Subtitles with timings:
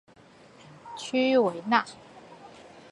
[0.97, 1.83] 屈维耶。